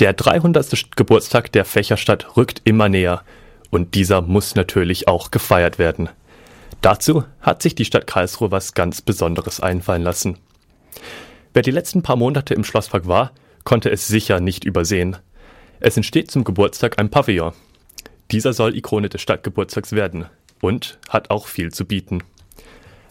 Der 0.00 0.14
300. 0.14 0.96
Geburtstag 0.96 1.52
der 1.52 1.66
Fächerstadt 1.66 2.34
rückt 2.38 2.62
immer 2.64 2.88
näher 2.88 3.22
und 3.68 3.94
dieser 3.94 4.22
muss 4.22 4.54
natürlich 4.54 5.08
auch 5.08 5.30
gefeiert 5.30 5.78
werden. 5.78 6.08
Dazu 6.80 7.24
hat 7.42 7.60
sich 7.60 7.74
die 7.74 7.84
Stadt 7.84 8.06
Karlsruhe 8.06 8.50
was 8.50 8.72
ganz 8.72 9.02
Besonderes 9.02 9.60
einfallen 9.60 10.02
lassen. 10.02 10.38
Wer 11.52 11.60
die 11.60 11.70
letzten 11.70 12.00
paar 12.02 12.16
Monate 12.16 12.54
im 12.54 12.64
Schlosspark 12.64 13.08
war, 13.08 13.32
konnte 13.64 13.90
es 13.90 14.08
sicher 14.08 14.40
nicht 14.40 14.64
übersehen. 14.64 15.18
Es 15.80 15.98
entsteht 15.98 16.30
zum 16.30 16.44
Geburtstag 16.44 16.98
ein 16.98 17.10
Pavillon. 17.10 17.52
Dieser 18.30 18.54
soll 18.54 18.74
Ikone 18.74 19.10
des 19.10 19.20
Stadtgeburtstags 19.20 19.92
werden 19.92 20.24
und 20.62 20.98
hat 21.10 21.28
auch 21.28 21.46
viel 21.46 21.72
zu 21.72 21.84
bieten. 21.84 22.22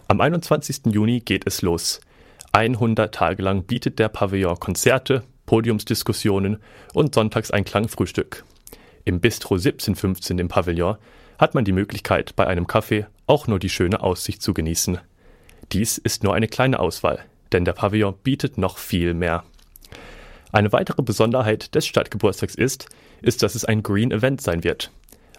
Am 0.08 0.20
21. 0.20 0.86
Juni 0.86 1.20
geht 1.20 1.46
es 1.46 1.62
los. 1.62 2.00
100 2.50 3.14
Tage 3.14 3.44
lang 3.44 3.62
bietet 3.62 4.00
der 4.00 4.08
Pavillon 4.08 4.58
Konzerte, 4.58 5.22
Podiumsdiskussionen 5.50 6.58
und 6.94 7.12
sonntags 7.12 7.50
ein 7.50 7.64
Klangfrühstück. 7.64 8.44
Im 9.04 9.18
Bistro 9.18 9.56
1715 9.56 10.38
im 10.38 10.46
Pavillon 10.46 10.96
hat 11.40 11.56
man 11.56 11.64
die 11.64 11.72
Möglichkeit, 11.72 12.36
bei 12.36 12.46
einem 12.46 12.68
Kaffee 12.68 13.06
auch 13.26 13.48
nur 13.48 13.58
die 13.58 13.68
schöne 13.68 14.00
Aussicht 14.00 14.42
zu 14.42 14.54
genießen. 14.54 14.98
Dies 15.72 15.98
ist 15.98 16.22
nur 16.22 16.34
eine 16.34 16.46
kleine 16.46 16.78
Auswahl, 16.78 17.24
denn 17.50 17.64
der 17.64 17.72
Pavillon 17.72 18.14
bietet 18.22 18.58
noch 18.58 18.78
viel 18.78 19.12
mehr. 19.12 19.42
Eine 20.52 20.72
weitere 20.72 21.02
Besonderheit 21.02 21.74
des 21.74 21.84
Stadtgeburtstags 21.84 22.54
ist, 22.54 22.86
ist, 23.20 23.42
dass 23.42 23.56
es 23.56 23.64
ein 23.64 23.82
Green 23.82 24.12
Event 24.12 24.40
sein 24.40 24.62
wird. 24.62 24.92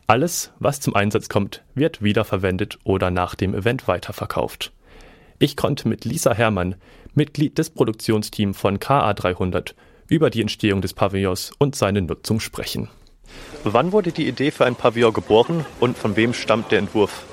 Alles, 0.07 0.51
was 0.59 0.81
zum 0.81 0.93
Einsatz 0.93 1.29
kommt, 1.29 1.63
wird 1.73 2.03
wiederverwendet 2.03 2.79
oder 2.83 3.11
nach 3.11 3.33
dem 3.33 3.55
Event 3.55 3.87
weiterverkauft. 3.87 4.73
Ich 5.39 5.55
konnte 5.55 5.87
mit 5.87 6.03
Lisa 6.03 6.33
Herrmann, 6.33 6.75
Mitglied 7.13 7.57
des 7.57 7.69
Produktionsteams 7.69 8.57
von 8.57 8.77
KA300, 8.77 9.73
über 10.11 10.29
die 10.29 10.41
Entstehung 10.41 10.81
des 10.81 10.93
Pavillons 10.93 11.53
und 11.57 11.75
seine 11.75 12.01
Nutzung 12.01 12.41
sprechen. 12.41 12.89
Wann 13.63 13.93
wurde 13.93 14.11
die 14.11 14.27
Idee 14.27 14.51
für 14.51 14.65
ein 14.65 14.75
Pavillon 14.75 15.13
geboren 15.13 15.65
und 15.79 15.97
von 15.97 16.17
wem 16.17 16.33
stammt 16.33 16.71
der 16.71 16.79
Entwurf? 16.79 17.23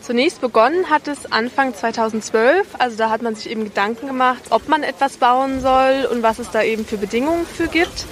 Zunächst 0.00 0.40
begonnen 0.40 0.88
hat 0.88 1.06
es 1.06 1.30
Anfang 1.30 1.74
2012. 1.74 2.66
Also 2.78 2.96
da 2.96 3.10
hat 3.10 3.20
man 3.20 3.34
sich 3.34 3.50
eben 3.50 3.64
Gedanken 3.64 4.06
gemacht, 4.06 4.42
ob 4.48 4.66
man 4.66 4.82
etwas 4.82 5.18
bauen 5.18 5.60
soll 5.60 6.08
und 6.10 6.22
was 6.22 6.38
es 6.38 6.50
da 6.50 6.62
eben 6.62 6.86
für 6.86 6.96
Bedingungen 6.96 7.44
für 7.44 7.68
gibt. 7.68 8.06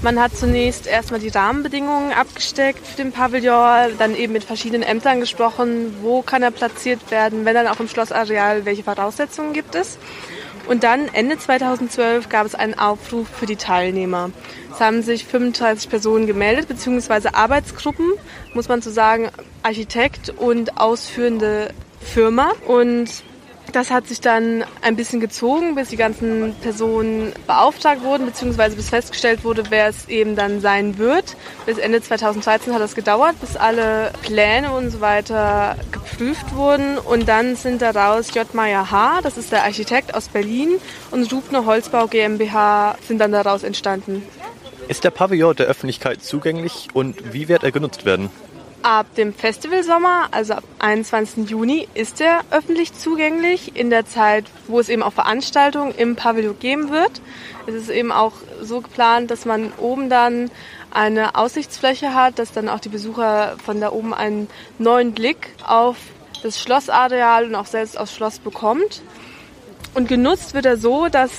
Man 0.00 0.18
hat 0.18 0.34
zunächst 0.34 0.86
erstmal 0.86 1.20
die 1.20 1.28
Rahmenbedingungen 1.28 2.12
abgesteckt 2.12 2.86
für 2.86 2.96
den 2.96 3.12
Pavillon, 3.12 3.98
dann 3.98 4.16
eben 4.16 4.32
mit 4.32 4.44
verschiedenen 4.44 4.82
Ämtern 4.82 5.20
gesprochen, 5.20 5.94
wo 6.00 6.22
kann 6.22 6.42
er 6.42 6.50
platziert 6.50 7.10
werden, 7.10 7.44
wenn 7.44 7.54
dann 7.54 7.66
auch 7.66 7.80
im 7.80 7.88
Schlossareal, 7.88 8.64
welche 8.64 8.82
Voraussetzungen 8.82 9.52
gibt 9.52 9.74
es. 9.74 9.98
Und 10.66 10.84
dann 10.84 11.08
Ende 11.12 11.38
2012 11.38 12.28
gab 12.28 12.46
es 12.46 12.54
einen 12.54 12.78
Aufruf 12.78 13.28
für 13.28 13.46
die 13.46 13.56
Teilnehmer. 13.56 14.30
Es 14.72 14.80
haben 14.80 15.02
sich 15.02 15.24
35 15.26 15.90
Personen 15.90 16.26
gemeldet, 16.26 16.68
beziehungsweise 16.68 17.34
Arbeitsgruppen, 17.34 18.12
muss 18.54 18.68
man 18.68 18.80
so 18.80 18.90
sagen, 18.90 19.28
Architekt 19.62 20.30
und 20.30 20.78
ausführende 20.78 21.70
Firma. 22.00 22.52
Und 22.66 23.22
das 23.72 23.90
hat 23.90 24.06
sich 24.06 24.20
dann 24.20 24.64
ein 24.82 24.96
bisschen 24.96 25.20
gezogen, 25.20 25.74
bis 25.74 25.88
die 25.88 25.96
ganzen 25.96 26.54
Personen 26.62 27.32
beauftragt 27.46 28.02
wurden, 28.02 28.26
beziehungsweise 28.26 28.76
bis 28.76 28.90
festgestellt 28.90 29.44
wurde, 29.44 29.64
wer 29.70 29.88
es 29.88 30.08
eben 30.08 30.36
dann 30.36 30.60
sein 30.60 30.98
wird. 30.98 31.36
Bis 31.66 31.78
Ende 31.78 32.02
2013 32.02 32.74
hat 32.74 32.80
das 32.80 32.94
gedauert, 32.94 33.40
bis 33.40 33.56
alle 33.56 34.12
Pläne 34.22 34.72
und 34.72 34.90
so 34.90 35.00
weiter 35.00 35.76
geprüft 35.90 36.54
wurden. 36.54 36.98
Und 36.98 37.28
dann 37.28 37.56
sind 37.56 37.82
daraus 37.82 38.34
J. 38.34 38.52
Meyer 38.54 38.90
H., 38.90 39.20
das 39.22 39.38
ist 39.38 39.52
der 39.52 39.64
Architekt 39.64 40.14
aus 40.14 40.28
Berlin, 40.28 40.78
und 41.10 41.32
Rubner 41.32 41.66
Holzbau 41.66 42.06
GmbH 42.06 42.96
sind 43.06 43.18
dann 43.18 43.32
daraus 43.32 43.62
entstanden. 43.62 44.22
Ist 44.88 45.04
der 45.04 45.10
Pavillon 45.10 45.56
der 45.56 45.66
Öffentlichkeit 45.66 46.22
zugänglich 46.22 46.88
und 46.92 47.32
wie 47.32 47.48
wird 47.48 47.62
er 47.62 47.72
genutzt 47.72 48.04
werden? 48.04 48.30
Ab 48.82 49.14
dem 49.14 49.32
Festivalsommer, 49.32 50.28
also 50.32 50.54
ab 50.54 50.64
21. 50.80 51.48
Juni, 51.48 51.86
ist 51.94 52.20
er 52.20 52.40
öffentlich 52.50 52.92
zugänglich 52.92 53.76
in 53.76 53.90
der 53.90 54.06
Zeit, 54.06 54.46
wo 54.66 54.80
es 54.80 54.88
eben 54.88 55.04
auch 55.04 55.12
Veranstaltungen 55.12 55.94
im 55.94 56.16
Pavillon 56.16 56.58
geben 56.58 56.90
wird. 56.90 57.20
Es 57.68 57.74
ist 57.74 57.90
eben 57.90 58.10
auch 58.10 58.32
so 58.60 58.80
geplant, 58.80 59.30
dass 59.30 59.44
man 59.44 59.72
oben 59.78 60.10
dann 60.10 60.50
eine 60.90 61.36
Aussichtsfläche 61.36 62.12
hat, 62.12 62.40
dass 62.40 62.52
dann 62.52 62.68
auch 62.68 62.80
die 62.80 62.88
Besucher 62.88 63.56
von 63.64 63.80
da 63.80 63.92
oben 63.92 64.12
einen 64.12 64.48
neuen 64.78 65.12
Blick 65.12 65.50
auf 65.64 65.96
das 66.42 66.60
Schlossareal 66.60 67.46
und 67.46 67.54
auch 67.54 67.66
selbst 67.66 67.96
aufs 67.96 68.14
Schloss 68.14 68.40
bekommt. 68.40 69.02
Und 69.94 70.08
genutzt 70.08 70.54
wird 70.54 70.66
er 70.66 70.76
so, 70.76 71.08
dass 71.08 71.30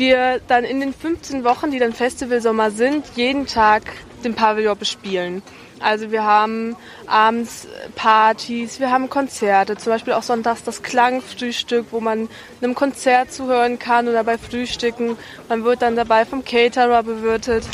wir 0.00 0.40
dann 0.48 0.64
in 0.64 0.80
den 0.80 0.92
15 0.92 1.44
Wochen, 1.44 1.70
die 1.70 1.78
dann 1.78 1.92
Festivalsommer 1.92 2.72
sind, 2.72 3.04
jeden 3.14 3.46
Tag 3.46 3.82
den 4.24 4.34
Pavillon 4.34 4.76
bespielen. 4.76 5.42
Also 5.78 6.10
wir 6.10 6.24
haben 6.24 6.76
abends 7.06 7.66
Partys, 7.94 8.80
wir 8.80 8.90
haben 8.90 9.08
Konzerte, 9.08 9.76
zum 9.76 9.92
Beispiel 9.92 10.12
auch 10.12 10.22
sonntags 10.22 10.62
das 10.62 10.82
Klangfrühstück, 10.82 11.86
wo 11.90 12.00
man 12.00 12.28
einem 12.60 12.74
Konzert 12.74 13.32
zuhören 13.32 13.78
kann 13.78 14.08
oder 14.08 14.24
bei 14.24 14.36
Frühstücken. 14.36 15.16
Man 15.48 15.64
wird 15.64 15.80
dann 15.80 15.96
dabei 15.96 16.26
vom 16.26 16.44
Caterer 16.44 17.02
bewirtet, 17.02 17.64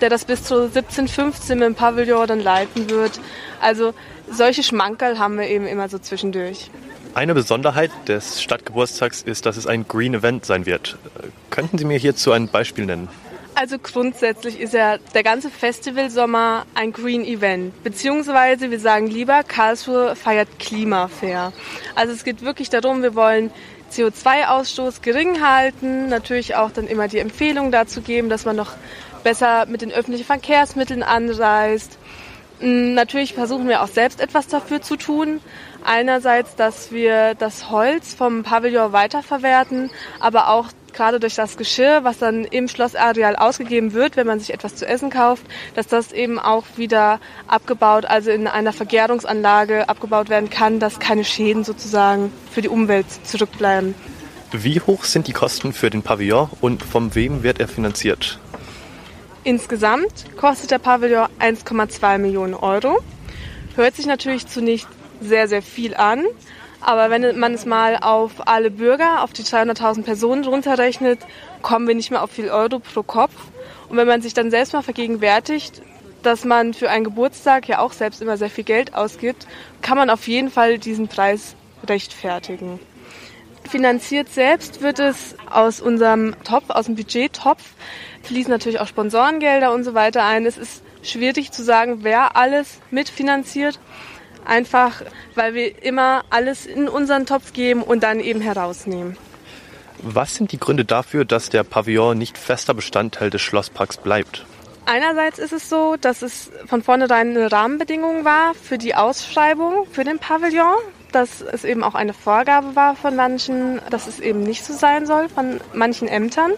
der 0.00 0.08
das 0.08 0.24
bis 0.24 0.44
zu 0.44 0.68
17, 0.68 1.08
15 1.08 1.60
im 1.60 1.74
Pavillon 1.74 2.26
dann 2.26 2.40
leiten 2.40 2.88
wird. 2.88 3.20
Also 3.60 3.92
solche 4.30 4.62
Schmankerl 4.62 5.18
haben 5.18 5.38
wir 5.38 5.48
eben 5.48 5.66
immer 5.66 5.88
so 5.88 5.98
zwischendurch. 5.98 6.70
Eine 7.14 7.34
Besonderheit 7.34 7.90
des 8.08 8.42
Stadtgeburtstags 8.42 9.20
ist, 9.20 9.44
dass 9.44 9.58
es 9.58 9.66
ein 9.66 9.86
Green 9.86 10.14
Event 10.14 10.46
sein 10.46 10.64
wird. 10.64 10.96
Könnten 11.50 11.76
Sie 11.76 11.84
mir 11.84 11.98
hierzu 11.98 12.32
ein 12.32 12.48
Beispiel 12.48 12.86
nennen? 12.86 13.08
Also 13.54 13.78
grundsätzlich 13.78 14.58
ist 14.58 14.72
ja 14.72 14.96
der 15.12 15.22
ganze 15.22 15.50
Festivalsommer 15.50 16.64
ein 16.74 16.90
Green 16.92 17.22
Event. 17.24 17.82
Beziehungsweise 17.84 18.70
wir 18.70 18.80
sagen 18.80 19.08
lieber, 19.08 19.42
Karlsruhe 19.42 20.16
feiert 20.16 20.48
Klimafair. 20.58 21.52
Also 21.94 22.14
es 22.14 22.24
geht 22.24 22.40
wirklich 22.40 22.70
darum, 22.70 23.02
wir 23.02 23.14
wollen 23.14 23.50
CO2-Ausstoß 23.92 25.02
gering 25.02 25.42
halten, 25.46 26.08
natürlich 26.08 26.56
auch 26.56 26.70
dann 26.70 26.86
immer 26.86 27.08
die 27.08 27.18
Empfehlung 27.18 27.70
dazu 27.70 28.00
geben, 28.00 28.30
dass 28.30 28.46
man 28.46 28.56
noch 28.56 28.72
besser 29.22 29.66
mit 29.66 29.82
den 29.82 29.92
öffentlichen 29.92 30.24
Verkehrsmitteln 30.24 31.02
anreist. 31.02 31.98
Natürlich 32.62 33.34
versuchen 33.34 33.68
wir 33.68 33.82
auch 33.82 33.88
selbst 33.88 34.20
etwas 34.20 34.46
dafür 34.46 34.80
zu 34.80 34.96
tun. 34.96 35.40
Einerseits, 35.84 36.54
dass 36.54 36.92
wir 36.92 37.34
das 37.34 37.70
Holz 37.70 38.14
vom 38.14 38.44
Pavillon 38.44 38.92
weiterverwerten, 38.92 39.90
aber 40.20 40.48
auch 40.48 40.68
gerade 40.92 41.18
durch 41.18 41.34
das 41.34 41.56
Geschirr, 41.56 42.04
was 42.04 42.18
dann 42.18 42.44
im 42.44 42.68
Schlossareal 42.68 43.34
ausgegeben 43.34 43.94
wird, 43.94 44.16
wenn 44.16 44.28
man 44.28 44.38
sich 44.38 44.54
etwas 44.54 44.76
zu 44.76 44.86
essen 44.86 45.10
kauft, 45.10 45.42
dass 45.74 45.88
das 45.88 46.12
eben 46.12 46.38
auch 46.38 46.64
wieder 46.76 47.18
abgebaut, 47.48 48.04
also 48.04 48.30
in 48.30 48.46
einer 48.46 48.72
Vergärungsanlage 48.72 49.88
abgebaut 49.88 50.28
werden 50.28 50.50
kann, 50.50 50.78
dass 50.78 51.00
keine 51.00 51.24
Schäden 51.24 51.64
sozusagen 51.64 52.32
für 52.52 52.62
die 52.62 52.68
Umwelt 52.68 53.06
zurückbleiben. 53.24 53.94
Wie 54.52 54.80
hoch 54.80 55.04
sind 55.04 55.26
die 55.26 55.32
Kosten 55.32 55.72
für 55.72 55.90
den 55.90 56.02
Pavillon 56.02 56.48
und 56.60 56.82
von 56.82 57.14
wem 57.14 57.42
wird 57.42 57.58
er 57.58 57.68
finanziert? 57.68 58.38
Insgesamt 59.44 60.36
kostet 60.36 60.70
der 60.70 60.78
Pavillon 60.78 61.26
1,2 61.40 62.18
Millionen 62.18 62.54
Euro. 62.54 63.00
Hört 63.74 63.96
sich 63.96 64.06
natürlich 64.06 64.46
zunächst 64.46 64.86
sehr, 65.20 65.48
sehr 65.48 65.62
viel 65.62 65.94
an. 65.94 66.24
Aber 66.80 67.10
wenn 67.10 67.38
man 67.38 67.54
es 67.54 67.64
mal 67.64 67.96
auf 67.96 68.46
alle 68.46 68.70
Bürger, 68.70 69.22
auf 69.22 69.32
die 69.32 69.42
200.000 69.42 70.02
Personen 70.02 70.44
runterrechnet, 70.44 71.20
kommen 71.60 71.86
wir 71.86 71.94
nicht 71.94 72.10
mehr 72.10 72.22
auf 72.22 72.30
viel 72.30 72.50
Euro 72.50 72.80
pro 72.80 73.02
Kopf. 73.02 73.34
Und 73.88 73.96
wenn 73.96 74.08
man 74.08 74.22
sich 74.22 74.34
dann 74.34 74.50
selbst 74.50 74.72
mal 74.72 74.82
vergegenwärtigt, 74.82 75.82
dass 76.22 76.44
man 76.44 76.72
für 76.74 76.90
einen 76.90 77.04
Geburtstag 77.04 77.68
ja 77.68 77.80
auch 77.80 77.92
selbst 77.92 78.22
immer 78.22 78.36
sehr 78.36 78.50
viel 78.50 78.64
Geld 78.64 78.94
ausgibt, 78.94 79.46
kann 79.80 79.96
man 79.96 80.10
auf 80.10 80.26
jeden 80.28 80.50
Fall 80.50 80.78
diesen 80.78 81.08
Preis 81.08 81.56
rechtfertigen. 81.88 82.78
Finanziert 83.72 84.28
selbst 84.28 84.82
wird 84.82 84.98
es 84.98 85.34
aus 85.50 85.80
unserem 85.80 86.34
Topf, 86.44 86.68
aus 86.68 86.84
dem 86.84 86.94
Budgettopf, 86.94 87.62
fließen 88.22 88.50
natürlich 88.50 88.80
auch 88.80 88.86
Sponsorengelder 88.86 89.72
und 89.72 89.82
so 89.82 89.94
weiter 89.94 90.24
ein. 90.24 90.44
Es 90.44 90.58
ist 90.58 90.82
schwierig 91.02 91.52
zu 91.52 91.64
sagen, 91.64 92.00
wer 92.04 92.36
alles 92.36 92.80
mitfinanziert. 92.90 93.80
Einfach, 94.44 95.00
weil 95.36 95.54
wir 95.54 95.82
immer 95.82 96.22
alles 96.28 96.66
in 96.66 96.86
unseren 96.86 97.24
Topf 97.24 97.54
geben 97.54 97.82
und 97.82 98.02
dann 98.02 98.20
eben 98.20 98.42
herausnehmen. 98.42 99.16
Was 100.02 100.34
sind 100.34 100.52
die 100.52 100.58
Gründe 100.58 100.84
dafür, 100.84 101.24
dass 101.24 101.48
der 101.48 101.64
Pavillon 101.64 102.18
nicht 102.18 102.36
fester 102.36 102.74
Bestandteil 102.74 103.30
des 103.30 103.40
Schlossparks 103.40 103.96
bleibt? 103.96 104.44
Einerseits 104.84 105.38
ist 105.38 105.54
es 105.54 105.70
so, 105.70 105.96
dass 105.98 106.20
es 106.20 106.50
von 106.66 106.82
vornherein 106.82 107.30
eine 107.30 107.50
Rahmenbedingung 107.50 108.26
war 108.26 108.52
für 108.52 108.76
die 108.76 108.94
Ausschreibung 108.94 109.86
für 109.90 110.04
den 110.04 110.18
Pavillon, 110.18 110.76
dass 111.12 111.40
es 111.40 111.64
eben 111.64 111.84
auch 111.84 111.94
eine 111.94 112.14
Vorgabe 112.14 112.74
war 112.74 112.96
von 112.96 113.16
manchen, 113.16 113.80
dass 113.90 114.06
es 114.06 114.20
eben 114.20 114.42
nicht 114.42 114.64
so 114.64 114.72
sein 114.72 115.06
soll, 115.06 115.28
von 115.28 115.60
manchen 115.72 116.08
Ämtern. 116.08 116.52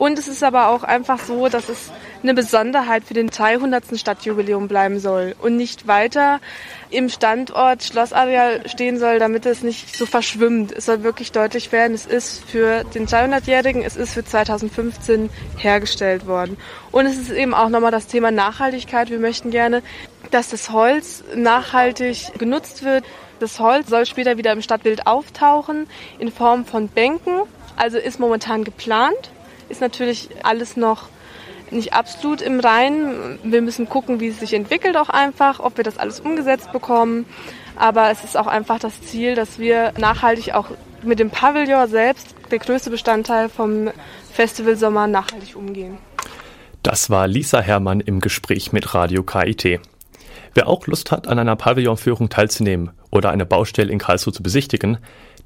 Und 0.00 0.18
es 0.18 0.28
ist 0.28 0.42
aber 0.42 0.68
auch 0.68 0.82
einfach 0.82 1.18
so, 1.18 1.48
dass 1.48 1.68
es 1.68 1.90
eine 2.22 2.32
Besonderheit 2.32 3.04
für 3.04 3.12
den 3.12 3.28
300. 3.28 3.98
Stadtjubiläum 3.98 4.66
bleiben 4.66 4.98
soll 4.98 5.34
und 5.40 5.58
nicht 5.58 5.86
weiter 5.86 6.40
im 6.90 7.08
Standort 7.08 7.82
Schlossareal 7.82 8.66
stehen 8.66 8.98
soll, 8.98 9.18
damit 9.18 9.44
es 9.44 9.62
nicht 9.62 9.94
so 9.94 10.06
verschwimmt. 10.06 10.72
Es 10.72 10.86
soll 10.86 11.02
wirklich 11.02 11.32
deutlich 11.32 11.70
werden, 11.72 11.92
es 11.92 12.06
ist 12.06 12.42
für 12.44 12.84
den 12.84 13.06
300-Jährigen, 13.06 13.82
es 13.82 13.96
ist 13.96 14.14
für 14.14 14.24
2015 14.24 15.28
hergestellt 15.58 16.26
worden. 16.26 16.56
Und 16.92 17.04
es 17.04 17.18
ist 17.18 17.30
eben 17.30 17.52
auch 17.52 17.68
nochmal 17.68 17.90
das 17.92 18.06
Thema 18.06 18.30
Nachhaltigkeit. 18.30 19.10
Wir 19.10 19.18
möchten 19.18 19.50
gerne, 19.50 19.82
dass 20.30 20.48
das 20.48 20.70
Holz 20.70 21.24
nachhaltig 21.34 22.38
genutzt 22.38 22.84
wird. 22.84 23.04
Das 23.40 23.58
Holz 23.58 23.88
soll 23.88 24.04
später 24.04 24.36
wieder 24.36 24.52
im 24.52 24.60
Stadtbild 24.60 25.06
auftauchen 25.06 25.86
in 26.18 26.30
Form 26.30 26.66
von 26.66 26.88
Bänken. 26.88 27.40
Also 27.74 27.96
ist 27.96 28.20
momentan 28.20 28.64
geplant. 28.64 29.30
Ist 29.70 29.80
natürlich 29.80 30.28
alles 30.42 30.76
noch 30.76 31.08
nicht 31.70 31.94
absolut 31.94 32.42
im 32.42 32.60
Reinen. 32.60 33.38
Wir 33.42 33.62
müssen 33.62 33.88
gucken, 33.88 34.20
wie 34.20 34.28
es 34.28 34.40
sich 34.40 34.52
entwickelt 34.52 34.98
auch 34.98 35.08
einfach, 35.08 35.58
ob 35.58 35.78
wir 35.78 35.84
das 35.84 35.96
alles 35.96 36.20
umgesetzt 36.20 36.70
bekommen. 36.70 37.24
Aber 37.76 38.10
es 38.10 38.24
ist 38.24 38.36
auch 38.36 38.46
einfach 38.46 38.78
das 38.78 39.00
Ziel, 39.00 39.34
dass 39.34 39.58
wir 39.58 39.94
nachhaltig 39.96 40.52
auch 40.52 40.66
mit 41.02 41.18
dem 41.18 41.30
Pavillon 41.30 41.88
selbst, 41.88 42.34
der 42.50 42.58
größte 42.58 42.90
Bestandteil 42.90 43.48
vom 43.48 43.90
Festival 44.30 44.76
Sommer, 44.76 45.06
nachhaltig 45.06 45.56
umgehen. 45.56 45.96
Das 46.82 47.08
war 47.08 47.26
Lisa 47.26 47.60
Herrmann 47.62 48.00
im 48.00 48.20
Gespräch 48.20 48.72
mit 48.72 48.92
Radio 48.94 49.22
KIT. 49.22 49.80
Wer 50.52 50.68
auch 50.68 50.86
Lust 50.86 51.10
hat, 51.10 51.26
an 51.26 51.38
einer 51.38 51.56
Pavillonführung 51.56 52.28
teilzunehmen 52.28 52.90
oder 53.10 53.30
eine 53.30 53.46
Baustelle 53.46 53.92
in 53.92 53.98
Karlsruhe 53.98 54.32
zu 54.32 54.42
besichtigen, 54.42 54.98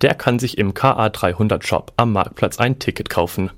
der 0.02 0.14
kann 0.14 0.38
sich 0.38 0.58
im 0.58 0.72
KA300 0.74 1.64
Shop 1.64 1.92
am 1.96 2.12
Marktplatz 2.12 2.58
ein 2.58 2.78
Ticket 2.78 3.08
kaufen. 3.08 3.50